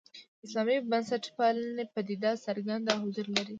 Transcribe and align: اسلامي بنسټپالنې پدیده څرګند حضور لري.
اسلامي 0.45 0.77
بنسټپالنې 0.89 1.83
پدیده 1.93 2.31
څرګند 2.45 2.85
حضور 3.01 3.27
لري. 3.35 3.49